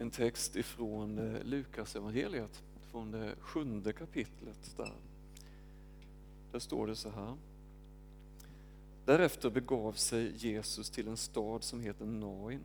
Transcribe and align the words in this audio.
en 0.00 0.10
text 0.10 0.56
ifrån 0.56 1.18
eh, 1.18 1.42
Lukas 1.42 1.96
evangeliet 1.96 2.62
från 2.90 3.10
det 3.10 3.34
sjunde 3.40 3.92
kapitlet. 3.92 4.76
Där. 4.76 4.92
där 6.52 6.58
står 6.58 6.86
det 6.86 6.96
så 6.96 7.10
här. 7.10 7.34
Därefter 9.04 9.50
begav 9.50 9.92
sig 9.92 10.32
Jesus 10.36 10.90
till 10.90 11.08
en 11.08 11.16
stad 11.16 11.62
som 11.62 11.80
heter 11.80 12.04
Nain 12.04 12.60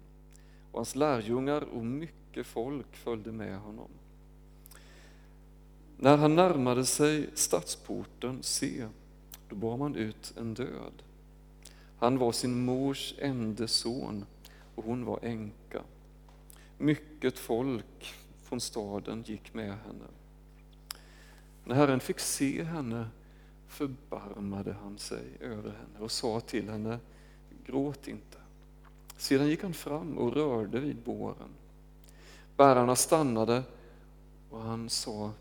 och 0.71 0.79
hans 0.79 0.95
lärjungar 0.95 1.61
och 1.61 1.85
mycket 1.85 2.47
folk 2.47 2.95
följde 2.95 3.31
med 3.31 3.59
honom. 3.59 3.89
När 5.97 6.17
han 6.17 6.35
närmade 6.35 6.85
sig 6.85 7.29
stadsporten, 7.33 8.43
se, 8.43 8.87
då 9.49 9.55
bar 9.55 9.77
man 9.77 9.95
ut 9.95 10.33
en 10.37 10.53
död. 10.53 11.03
Han 11.99 12.17
var 12.17 12.31
sin 12.31 12.65
mors 12.65 13.13
ende 13.17 13.67
son 13.67 14.25
och 14.75 14.83
hon 14.83 15.05
var 15.05 15.19
änka. 15.21 15.81
Mycket 16.81 17.39
folk 17.39 18.13
från 18.43 18.61
staden 18.61 19.23
gick 19.27 19.53
med 19.53 19.77
henne. 19.77 20.05
När 21.65 21.75
Herren 21.75 21.99
fick 21.99 22.19
se 22.19 22.63
henne 22.63 23.07
förbarmade 23.67 24.73
han 24.73 24.97
sig 24.97 25.23
över 25.39 25.69
henne 25.69 25.99
och 25.99 26.11
sa 26.11 26.39
till 26.39 26.69
henne, 26.69 26.99
gråt 27.65 28.07
inte. 28.07 28.37
Sedan 29.17 29.47
gick 29.47 29.63
han 29.63 29.73
fram 29.73 30.17
och 30.17 30.33
rörde 30.33 30.79
vid 30.79 30.97
båren. 30.97 31.49
Bärarna 32.57 32.95
stannade 32.95 33.63
och 34.49 34.61
han 34.61 34.89
sa, 34.89 35.31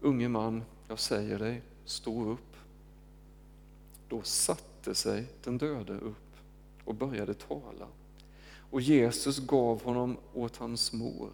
unge 0.00 0.28
man, 0.28 0.62
jag 0.88 0.98
säger 0.98 1.38
dig, 1.38 1.62
stå 1.84 2.24
upp. 2.24 2.56
Då 4.08 4.22
satte 4.22 4.94
sig 4.94 5.26
den 5.44 5.58
döde 5.58 5.92
upp 5.92 6.36
och 6.84 6.94
började 6.94 7.34
tala 7.34 7.86
och 8.74 8.80
Jesus 8.80 9.38
gav 9.38 9.82
honom 9.82 10.16
åt 10.32 10.56
hans 10.56 10.92
mor. 10.92 11.30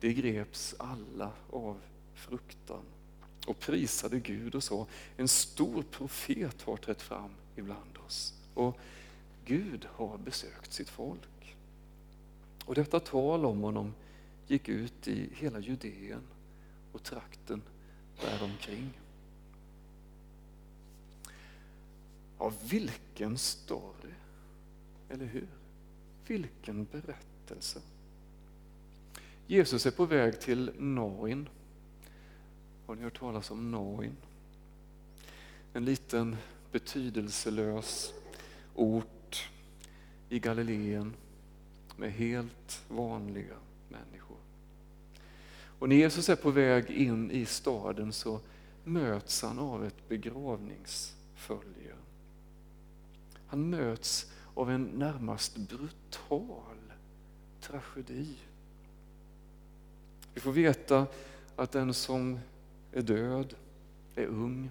Det 0.00 0.12
greps 0.12 0.74
alla 0.78 1.32
av 1.50 1.80
fruktan 2.14 2.82
och 3.46 3.58
prisade 3.58 4.20
Gud 4.20 4.54
och 4.54 4.62
sa, 4.62 4.86
en 5.16 5.28
stor 5.28 5.82
profet 5.82 6.62
har 6.62 6.76
trätt 6.76 7.02
fram 7.02 7.30
ibland 7.56 7.98
oss 8.06 8.34
och 8.54 8.78
Gud 9.44 9.86
har 9.92 10.18
besökt 10.18 10.72
sitt 10.72 10.88
folk. 10.88 11.56
Och 12.64 12.74
detta 12.74 13.00
tal 13.00 13.44
om 13.44 13.60
honom 13.60 13.94
gick 14.46 14.68
ut 14.68 15.08
i 15.08 15.30
hela 15.34 15.60
Judeen 15.60 16.22
och 16.92 17.02
trakten 17.02 17.62
däromkring. 18.20 18.90
Ja, 22.38 22.52
vilken 22.70 23.38
story, 23.38 24.12
eller 25.08 25.26
hur? 25.26 25.57
Vilken 26.28 26.84
berättelse. 26.84 27.80
Jesus 29.46 29.86
är 29.86 29.90
på 29.90 30.04
väg 30.04 30.40
till 30.40 30.70
Nain. 30.78 31.48
Har 32.86 32.94
ni 32.94 33.02
hört 33.02 33.18
talas 33.18 33.50
om 33.50 33.70
Nain? 33.70 34.16
En 35.72 35.84
liten 35.84 36.36
betydelselös 36.72 38.12
ort 38.74 39.50
i 40.28 40.38
Galileen 40.38 41.14
med 41.96 42.12
helt 42.12 42.84
vanliga 42.88 43.56
människor. 43.88 44.36
Och 45.78 45.88
när 45.88 45.96
Jesus 45.96 46.28
är 46.28 46.36
på 46.36 46.50
väg 46.50 46.90
in 46.90 47.30
i 47.30 47.46
staden 47.46 48.12
så 48.12 48.40
möts 48.84 49.42
han 49.42 49.58
av 49.58 49.84
ett 49.84 50.08
begravningsfölje. 50.08 51.94
Han 53.46 53.70
möts 53.70 54.32
av 54.58 54.70
en 54.70 54.84
närmast 54.84 55.56
brutal 55.56 56.76
tragedi. 57.60 58.36
Vi 60.34 60.40
får 60.40 60.52
veta 60.52 61.06
att 61.56 61.72
den 61.72 61.94
som 61.94 62.38
är 62.92 63.02
död 63.02 63.54
är 64.14 64.26
ung, 64.26 64.70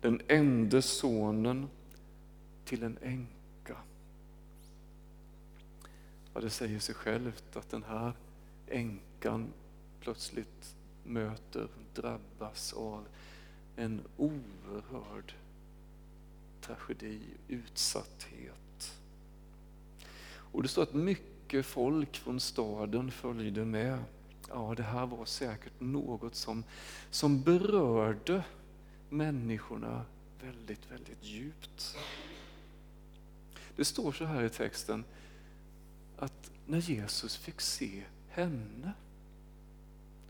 den 0.00 0.20
enda 0.28 0.82
sonen 0.82 1.68
till 2.64 2.82
en 2.82 2.98
änka. 3.02 3.76
Ja, 6.34 6.40
det 6.40 6.50
säger 6.50 6.78
sig 6.78 6.94
självt 6.94 7.56
att 7.56 7.70
den 7.70 7.82
här 7.82 8.12
änkan 8.66 9.52
plötsligt 10.00 10.74
möter, 11.04 11.68
drabbas 11.94 12.72
av 12.72 13.08
en 13.76 14.00
oerhörd 14.16 15.34
tragedi, 16.76 17.20
utsatthet. 17.48 19.00
Och 20.52 20.62
det 20.62 20.68
står 20.68 20.82
att 20.82 20.94
mycket 20.94 21.66
folk 21.66 22.16
från 22.16 22.40
staden 22.40 23.10
följde 23.10 23.64
med. 23.64 23.98
Ja, 24.48 24.74
det 24.76 24.82
här 24.82 25.06
var 25.06 25.24
säkert 25.24 25.80
något 25.80 26.34
som, 26.34 26.64
som 27.10 27.42
berörde 27.42 28.44
människorna 29.08 30.04
väldigt, 30.42 30.90
väldigt 30.90 31.24
djupt. 31.24 31.96
Det 33.76 33.84
står 33.84 34.12
så 34.12 34.24
här 34.24 34.44
i 34.44 34.50
texten 34.50 35.04
att 36.16 36.50
när 36.66 36.78
Jesus 36.78 37.36
fick 37.36 37.60
se 37.60 38.02
henne, 38.28 38.92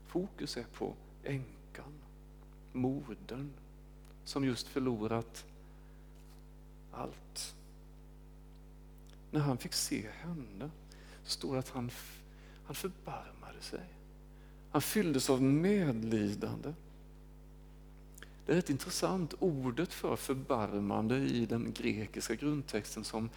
fokus 0.07 0.57
är 0.57 0.63
på 0.63 0.93
änkan, 1.23 1.93
modern 2.71 3.49
som 4.23 4.45
just 4.45 4.67
förlorat 4.67 5.45
allt. 6.91 7.55
När 9.31 9.39
han 9.39 9.57
fick 9.57 9.73
se 9.73 10.09
henne 10.21 10.69
så 11.23 11.29
står 11.29 11.53
det 11.53 11.59
att 11.59 11.69
han, 11.69 11.91
han 12.65 12.75
förbarmade 12.75 13.61
sig. 13.61 13.83
Han 14.71 14.81
fylldes 14.81 15.29
av 15.29 15.41
medlidande. 15.41 16.73
Det 18.45 18.51
är 18.51 18.55
rätt 18.55 18.69
intressant, 18.69 19.33
ordet 19.39 19.93
för 19.93 20.15
förbarmande 20.15 21.17
i 21.17 21.45
den 21.45 21.73
grekiska 21.73 22.35
grundtexten 22.35 23.03
som 23.03 23.29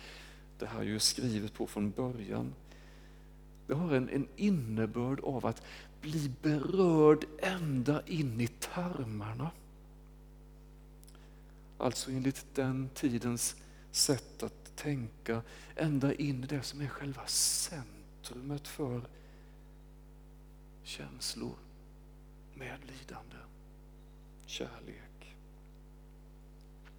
det 0.59 0.67
här 0.67 0.83
är 0.83 0.99
skrivet 0.99 1.55
på 1.55 1.67
från 1.67 1.91
början. 1.91 2.55
Det 3.67 3.75
har 3.75 3.95
en, 3.95 4.09
en 4.09 4.29
innebörd 4.37 5.21
av 5.21 5.47
att 5.47 5.63
bli 6.01 6.33
berörd 6.43 7.25
ända 7.39 8.03
in 8.07 8.41
i 8.41 8.47
tarmarna. 8.47 9.51
Alltså 11.79 12.11
enligt 12.11 12.47
den 12.55 12.89
tidens 12.95 13.57
sätt 13.91 14.43
att 14.43 14.77
tänka 14.77 15.43
ända 15.77 16.15
in 16.15 16.45
i 16.45 16.47
det 16.47 16.63
som 16.63 16.81
är 16.81 16.89
själva 16.89 17.27
centrumet 17.27 18.69
för 18.69 19.03
känslor, 20.83 21.57
medlidande, 22.55 23.37
kärlek. 24.47 25.37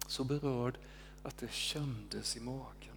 Så 0.06 0.24
berörd 0.24 0.78
att 1.22 1.38
det 1.38 1.52
kändes 1.52 2.36
i 2.36 2.40
magen. 2.40 2.96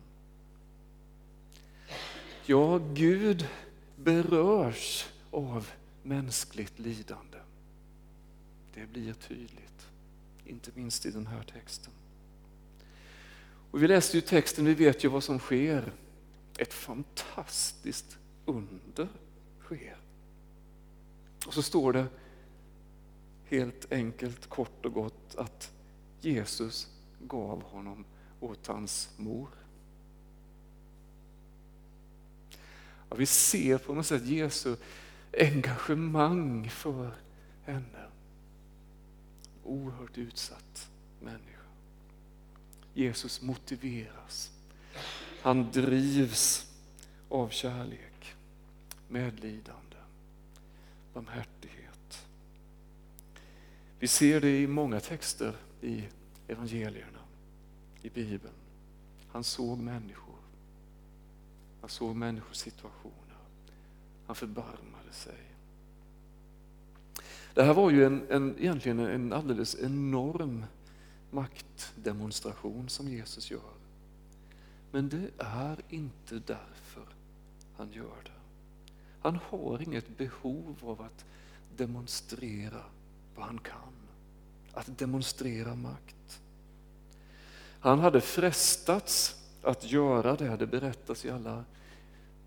Ja, 2.46 2.78
Gud 2.78 3.48
berörs 3.96 5.08
av 5.32 5.70
mänskligt 6.04 6.80
lidande. 6.80 7.38
Det 8.74 8.86
blir 8.86 9.14
tydligt 9.14 9.90
inte 10.50 10.72
minst 10.74 11.06
i 11.06 11.12
den 11.12 11.28
här 11.28 11.44
texten. 11.44 11.94
Och 13.72 13.84
vi 13.84 13.88
läste 13.88 14.18
ju 14.18 14.22
texten, 14.22 14.66
vi 14.66 14.74
vet 14.74 15.04
ju 15.04 15.08
vad 15.08 15.24
som 15.24 15.40
sker. 15.40 15.94
Ett 16.58 16.74
fantastiskt 16.74 18.18
under 18.46 19.08
sker. 19.60 19.98
Och 21.48 21.54
så 21.54 21.62
står 21.62 21.94
det 21.94 22.06
helt 23.46 23.92
enkelt, 23.92 24.50
kort 24.50 24.86
och 24.86 24.94
gott 24.94 25.36
att 25.36 25.72
Jesus 26.22 26.88
gav 27.20 27.64
honom 27.64 28.06
åt 28.40 28.68
hans 28.68 29.10
mor. 29.18 29.50
Ja, 33.10 33.16
vi 33.16 33.26
ser 33.26 33.78
på 33.78 33.94
något 33.94 34.06
sätt 34.06 34.26
Jesu 34.26 34.76
engagemang 35.34 36.70
för 36.70 37.12
henne 37.64 38.10
oerhört 39.70 40.18
utsatt 40.18 40.90
människa. 41.20 41.60
Jesus 42.94 43.42
motiveras. 43.42 44.52
Han 45.42 45.72
drivs 45.72 46.72
av 47.30 47.50
kärlek, 47.50 48.36
medlidande, 49.08 49.98
barmhärtighet. 51.14 52.28
Vi 54.00 54.08
ser 54.08 54.42
det 54.42 54.62
i 54.62 54.68
många 54.68 55.00
texter 55.00 55.56
i 55.82 56.04
evangelierna, 56.48 57.20
i 58.02 58.10
Bibeln. 58.10 58.54
Han 59.32 59.44
såg 59.44 59.80
människor. 59.80 60.36
Han 61.82 61.90
såg 61.90 62.16
människors 62.16 62.58
situationer. 62.58 63.38
Han 64.28 64.36
förbarmade 64.36 65.12
sig. 65.12 65.38
Det 67.54 67.64
här 67.64 67.74
var 67.74 67.90
ju 67.90 68.06
en, 68.06 68.28
en, 68.30 68.56
egentligen 68.60 69.00
en 69.00 69.34
alldeles 69.34 69.76
enorm 69.76 70.66
maktdemonstration 71.32 72.90
som 72.90 73.08
Jesus 73.08 73.52
gör. 73.52 73.74
Men 74.92 75.10
det 75.10 75.30
är 75.38 75.78
inte 75.90 76.36
därför 76.36 77.06
han 77.78 77.92
gör 77.92 78.24
det. 78.24 78.32
Han 79.22 79.40
har 79.50 79.82
inget 79.82 80.18
behov 80.18 80.76
av 80.84 81.02
att 81.02 81.26
demonstrera 81.78 82.84
vad 83.36 83.46
han 83.46 83.60
kan, 83.60 83.94
att 84.74 84.98
demonstrera 84.98 85.76
makt. 85.76 86.42
Han 87.80 88.00
hade 88.00 88.22
frestats 88.22 89.36
att 89.64 89.92
göra 89.92 90.36
det, 90.36 90.58
det 90.58 90.68
berättas 90.68 91.26
i 91.26 91.30
alla, 91.30 91.66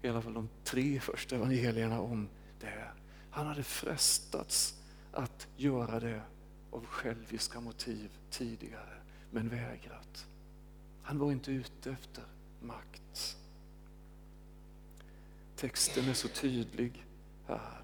i 0.03 0.09
alla 0.09 0.23
fall 0.23 0.35
de 0.35 0.49
tre 0.65 1.01
första 1.01 1.37
evangelierna 1.37 2.01
om 2.01 2.29
det. 2.61 2.85
Han 3.31 3.47
hade 3.47 3.63
frestats 3.63 4.82
att 5.13 5.49
göra 5.57 6.01
det 6.01 6.23
av 6.71 6.87
själviska 6.87 7.61
motiv 7.61 8.11
tidigare, 8.31 9.03
men 9.31 9.49
vägrat. 9.49 10.27
Han 11.03 11.19
var 11.19 11.33
inte 11.33 11.53
ute 11.53 11.91
efter 11.91 12.25
makt. 12.61 13.39
Texten 15.57 16.09
är 16.09 16.15
så 16.15 16.29
tydlig 16.29 17.07
här. 17.47 17.83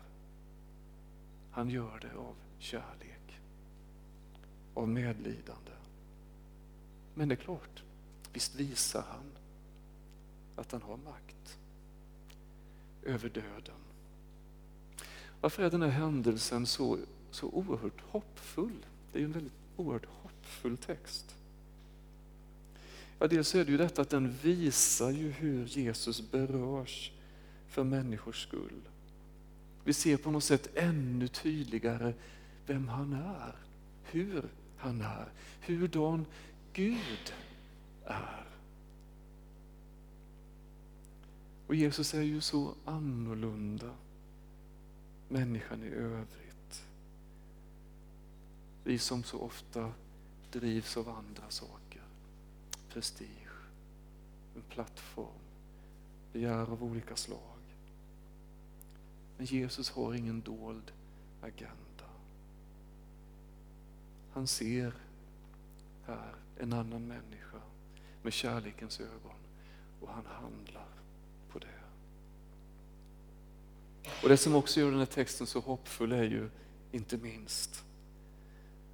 Han 1.50 1.70
gör 1.70 1.98
det 2.00 2.18
av 2.18 2.34
kärlek, 2.58 3.40
av 4.74 4.88
medlidande. 4.88 5.72
Men 7.14 7.28
det 7.28 7.34
är 7.34 7.36
klart, 7.36 7.82
visst 8.32 8.54
visar 8.54 9.04
han 9.08 9.32
att 10.56 10.72
han 10.72 10.82
har 10.82 10.96
makt 10.96 11.58
över 13.02 13.28
döden. 13.28 13.80
Varför 15.40 15.62
är 15.62 15.70
den 15.70 15.82
här 15.82 15.88
händelsen 15.88 16.66
så, 16.66 16.98
så 17.30 17.46
oerhört 17.46 18.00
hoppfull? 18.00 18.86
Det 19.12 19.18
är 19.18 19.20
ju 19.20 19.24
en 19.24 19.32
väldigt 19.32 19.52
oerhört 19.76 20.06
hoppfull 20.22 20.76
text. 20.76 21.36
Ja, 23.18 23.26
dels 23.26 23.54
är 23.54 23.64
det 23.64 23.70
ju 23.70 23.76
detta 23.76 24.02
att 24.02 24.10
den 24.10 24.32
visar 24.42 25.10
ju 25.10 25.30
hur 25.30 25.66
Jesus 25.66 26.30
berörs 26.30 27.12
för 27.68 27.84
människors 27.84 28.42
skull. 28.42 28.88
Vi 29.84 29.92
ser 29.92 30.16
på 30.16 30.30
något 30.30 30.44
sätt 30.44 30.68
ännu 30.74 31.28
tydligare 31.28 32.14
vem 32.66 32.88
han 32.88 33.12
är, 33.12 33.54
hur 34.02 34.44
han 34.76 35.00
är, 35.00 35.28
hurdan 35.60 36.26
Gud 36.72 37.32
är. 38.04 38.46
Och 41.66 41.74
Jesus 41.74 42.14
är 42.14 42.22
ju 42.22 42.40
så 42.40 42.74
annorlunda 42.84 43.90
människan 45.28 45.84
i 45.84 45.88
övrigt. 45.88 46.47
Vi 48.88 48.98
som 48.98 49.22
så 49.24 49.38
ofta 49.38 49.92
drivs 50.52 50.96
av 50.96 51.08
andra 51.08 51.50
saker. 51.50 52.02
Prestige, 52.88 53.68
en 54.56 54.62
plattform, 54.62 55.42
begär 56.32 56.72
av 56.72 56.84
olika 56.84 57.16
slag. 57.16 57.58
Men 59.36 59.46
Jesus 59.46 59.90
har 59.90 60.14
ingen 60.14 60.40
dold 60.40 60.92
agenda. 61.42 62.08
Han 64.32 64.46
ser 64.46 64.92
här 66.06 66.34
en 66.58 66.72
annan 66.72 67.06
människa 67.06 67.60
med 68.22 68.32
kärlekens 68.32 69.00
ögon 69.00 69.38
och 70.00 70.08
han 70.08 70.26
handlar 70.26 70.88
på 71.52 71.58
det. 71.58 71.80
Och 74.22 74.28
Det 74.28 74.36
som 74.36 74.54
också 74.54 74.80
gör 74.80 74.90
den 74.90 74.98
här 74.98 75.06
texten 75.06 75.46
så 75.46 75.60
hoppfull 75.60 76.12
är 76.12 76.24
ju 76.24 76.50
inte 76.92 77.16
minst 77.16 77.84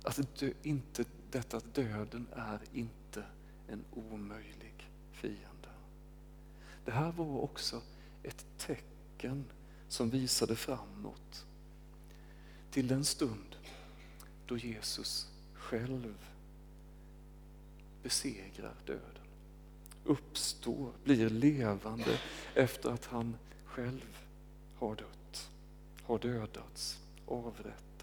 Alltså, 0.05 0.23
att 0.23 0.37
dö, 0.37 0.51
inte, 0.63 1.05
detta 1.31 1.57
att 1.57 1.75
döden 1.75 2.27
är 2.33 2.61
inte 2.73 3.25
en 3.69 3.85
omöjlig 3.93 4.91
fiende. 5.13 5.69
Det 6.85 6.91
här 6.91 7.13
var 7.13 7.41
också 7.41 7.83
ett 8.23 8.47
tecken 8.59 9.45
som 9.89 10.11
visade 10.11 10.57
framåt 10.57 11.47
till 12.71 12.89
den 12.89 13.05
stund 13.05 13.57
då 14.47 14.57
Jesus 14.57 15.29
själv 15.55 16.15
besegrar 18.03 18.75
döden, 18.87 19.27
uppstår, 20.05 20.93
blir 21.05 21.31
levande 21.31 22.19
efter 22.55 22.91
att 22.91 23.07
han 23.07 23.37
själv 23.65 24.19
har 24.77 24.97
dött, 24.97 25.51
har 26.03 26.19
dödats, 26.19 26.99
avrättats. 27.27 27.94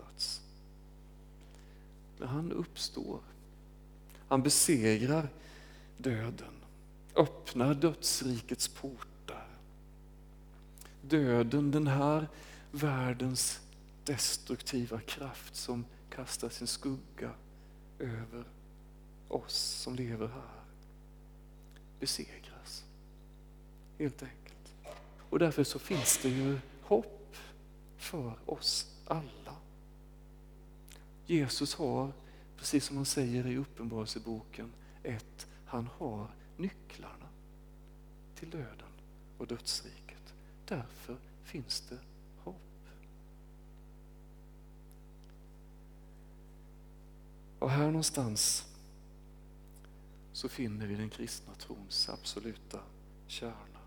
Men 2.22 2.30
han 2.30 2.52
uppstår. 2.52 3.20
Han 4.28 4.44
besegrar 4.44 5.30
döden, 5.98 6.54
öppnar 7.16 7.74
dödsrikets 7.74 8.68
portar. 8.68 9.48
Döden, 11.02 11.72
den 11.72 11.88
här 11.88 12.28
världens 12.72 13.60
destruktiva 14.04 15.00
kraft 15.00 15.56
som 15.56 15.86
kastar 16.10 16.50
sin 16.50 16.68
skugga 16.68 17.32
över 18.00 18.44
oss 19.28 19.56
som 19.56 19.96
lever 19.96 20.28
här, 20.28 20.64
besegras. 22.00 22.84
Helt 24.00 24.24
enkelt. 24.24 24.74
Och 25.30 25.40
därför 25.40 25.64
så 25.64 25.80
finns 25.80 26.20
det 26.22 26.30
ju 26.30 26.60
hopp 26.82 27.36
för 27.98 28.34
oss 28.46 28.88
alla. 29.08 29.56
Jesus 31.32 31.74
har, 31.74 32.14
precis 32.58 32.86
som 32.86 32.96
han 32.96 33.06
säger 33.06 33.48
i 33.48 33.58
Uppenbarelseboken 33.58 34.72
ett, 35.04 35.48
han 35.66 35.88
har 35.98 36.28
nycklarna 36.58 37.30
till 38.36 38.50
döden 38.50 38.92
och 39.38 39.48
dödsriket. 39.48 40.34
Därför 40.66 41.18
finns 41.44 41.82
det 41.90 42.00
hopp. 42.44 42.56
Och 47.60 47.70
här 47.70 47.86
någonstans 47.86 48.66
så 50.34 50.50
finner 50.50 50.88
vi 50.88 50.96
den 50.96 51.10
kristna 51.10 51.56
trons 51.56 52.10
absoluta 52.10 52.80
kärna. 53.28 53.80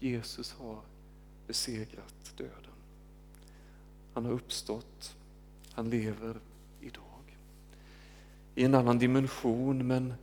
Jesus 0.00 0.52
har 0.52 0.82
besegrat 1.46 2.34
döden. 2.36 2.72
Han 4.14 4.24
har 4.24 4.32
uppstått, 4.32 5.16
han 5.72 5.90
lever 5.90 6.36
idag. 6.80 7.38
I 8.54 8.64
en 8.64 8.74
annan 8.74 8.98
dimension 8.98 9.86
men 9.86 10.14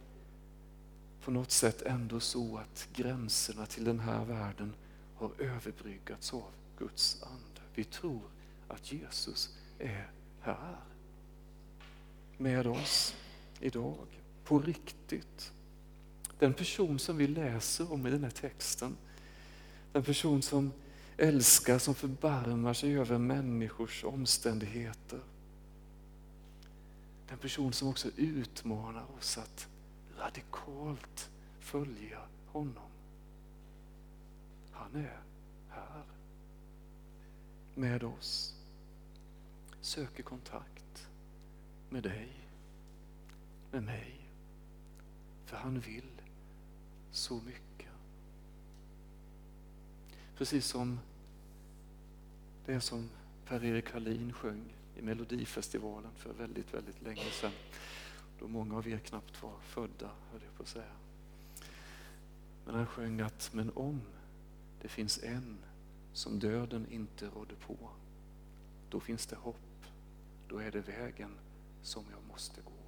på 1.21 1.31
något 1.31 1.51
sätt 1.51 1.81
ändå 1.81 2.19
så 2.19 2.57
att 2.57 2.87
gränserna 2.93 3.65
till 3.65 3.83
den 3.83 3.99
här 3.99 4.25
världen 4.25 4.73
har 5.15 5.31
överbryggats 5.39 6.33
av 6.33 6.51
Guds 6.77 7.23
ande. 7.23 7.61
Vi 7.75 7.83
tror 7.83 8.21
att 8.67 8.91
Jesus 8.91 9.57
är 9.79 10.11
här 10.41 10.79
med 12.37 12.67
oss 12.67 13.15
idag, 13.59 14.07
på 14.43 14.59
riktigt. 14.59 15.51
Den 16.39 16.53
person 16.53 16.99
som 16.99 17.17
vi 17.17 17.27
läser 17.27 17.93
om 17.93 18.07
i 18.07 18.11
den 18.11 18.23
här 18.23 18.31
texten 18.31 18.97
Den 19.91 20.03
person 20.03 20.41
som 20.41 20.71
älskar, 21.17 21.79
som 21.79 21.95
förbarmar 21.95 22.73
sig 22.73 22.97
över 22.97 23.17
människors 23.17 24.03
omständigheter. 24.03 25.19
Den 27.27 27.37
person 27.37 27.73
som 27.73 27.87
också 27.87 28.09
utmanar 28.15 29.05
oss 29.17 29.37
att 29.37 29.67
radikalt 30.17 31.29
följa 31.59 32.19
honom. 32.47 32.89
Han 34.71 34.95
är 34.95 35.21
här 35.69 36.03
med 37.75 38.03
oss. 38.03 38.55
Söker 39.81 40.23
kontakt 40.23 41.07
med 41.89 42.03
dig, 42.03 42.29
med 43.71 43.83
mig. 43.83 44.29
För 45.45 45.57
han 45.57 45.79
vill 45.79 46.21
så 47.11 47.35
mycket. 47.35 47.91
Precis 50.37 50.65
som 50.65 50.99
det 52.65 52.81
som 52.81 53.09
Per-Erik 53.45 53.91
Hallin 53.91 54.33
sjöng 54.33 54.74
i 54.97 55.01
Melodifestivalen 55.01 56.11
för 56.15 56.33
väldigt, 56.33 56.73
väldigt 56.73 57.01
länge 57.01 57.21
sedan. 57.21 57.51
Då 58.39 58.47
många 58.47 58.77
av 58.77 58.87
er 58.87 58.97
knappt 58.97 59.43
var 59.43 59.59
födda, 59.61 60.11
höll 60.31 60.41
jag 60.45 60.55
på 60.57 60.63
att 60.63 60.69
säga. 60.69 60.93
Men 62.65 62.75
han 62.75 62.87
sjöng 62.87 63.21
att, 63.21 63.49
men 63.53 63.71
om 63.75 64.01
det 64.81 64.87
finns 64.87 65.23
en 65.23 65.57
som 66.13 66.39
döden 66.39 66.87
inte 66.91 67.25
rådde 67.25 67.55
på, 67.55 67.89
då 68.89 68.99
finns 68.99 69.25
det 69.25 69.35
hopp. 69.35 69.85
Då 70.47 70.57
är 70.57 70.71
det 70.71 70.81
vägen 70.81 71.31
som 71.81 72.03
jag 72.11 72.27
måste 72.31 72.61
gå. 72.61 72.84